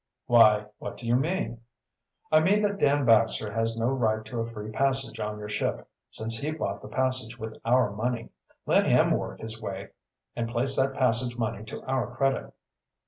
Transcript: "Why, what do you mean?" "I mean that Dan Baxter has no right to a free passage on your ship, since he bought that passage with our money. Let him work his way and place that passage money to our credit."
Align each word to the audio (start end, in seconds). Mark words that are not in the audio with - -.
"Why, 0.25 0.65
what 0.79 0.97
do 0.97 1.05
you 1.05 1.15
mean?" 1.15 1.61
"I 2.31 2.39
mean 2.39 2.63
that 2.63 2.79
Dan 2.79 3.05
Baxter 3.05 3.51
has 3.51 3.77
no 3.77 3.85
right 3.85 4.25
to 4.25 4.39
a 4.39 4.47
free 4.47 4.71
passage 4.71 5.19
on 5.19 5.37
your 5.37 5.47
ship, 5.47 5.87
since 6.09 6.39
he 6.39 6.49
bought 6.49 6.81
that 6.81 6.89
passage 6.91 7.37
with 7.37 7.59
our 7.63 7.91
money. 7.91 8.31
Let 8.65 8.87
him 8.87 9.11
work 9.11 9.41
his 9.41 9.61
way 9.61 9.89
and 10.35 10.49
place 10.49 10.75
that 10.75 10.95
passage 10.95 11.37
money 11.37 11.63
to 11.65 11.83
our 11.83 12.15
credit." 12.15 12.51